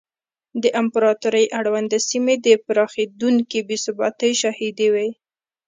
[0.63, 5.09] د امپراتورۍ اړونده سیمې د پراخېدونکې بې ثباتۍ شاهدې وې.